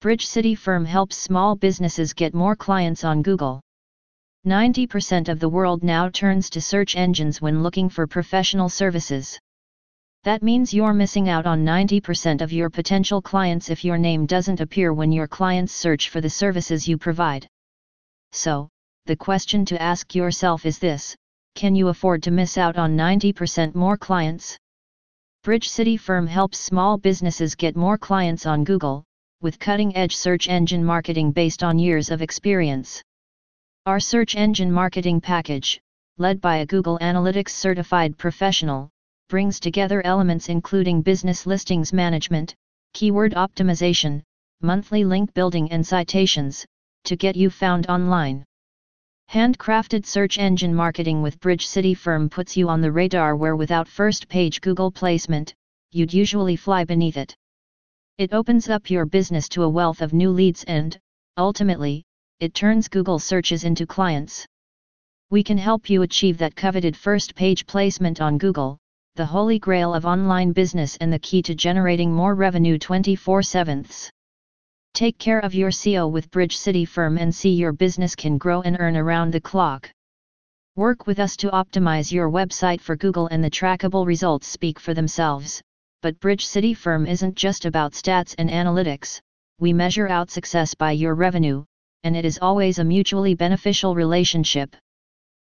[0.00, 3.60] Bridge City Firm helps small businesses get more clients on Google.
[4.46, 9.38] 90% of the world now turns to search engines when looking for professional services.
[10.24, 14.62] That means you're missing out on 90% of your potential clients if your name doesn't
[14.62, 17.46] appear when your clients search for the services you provide.
[18.32, 18.70] So,
[19.04, 21.14] the question to ask yourself is this
[21.56, 24.56] can you afford to miss out on 90% more clients?
[25.44, 29.04] Bridge City Firm helps small businesses get more clients on Google,
[29.42, 33.02] with cutting edge search engine marketing based on years of experience.
[33.86, 35.80] Our search engine marketing package,
[36.18, 38.90] led by a Google Analytics certified professional,
[39.30, 42.54] brings together elements including business listings management,
[42.92, 44.22] keyword optimization,
[44.60, 46.66] monthly link building, and citations
[47.04, 48.44] to get you found online.
[49.30, 53.88] Handcrafted search engine marketing with Bridge City Firm puts you on the radar where without
[53.88, 55.54] first page Google placement,
[55.92, 57.34] you'd usually fly beneath it.
[58.20, 60.94] It opens up your business to a wealth of new leads and,
[61.38, 62.04] ultimately,
[62.38, 64.44] it turns Google searches into clients.
[65.30, 68.76] We can help you achieve that coveted first page placement on Google,
[69.16, 73.86] the holy grail of online business and the key to generating more revenue 24 7
[74.92, 78.60] Take care of your SEO with Bridge City Firm and see your business can grow
[78.60, 79.90] and earn around the clock.
[80.76, 84.92] Work with us to optimize your website for Google and the trackable results speak for
[84.92, 85.62] themselves
[86.02, 89.20] but Bridge City Firm isn't just about stats and analytics,
[89.58, 91.64] we measure out success by your revenue,
[92.04, 94.74] and it is always a mutually beneficial relationship.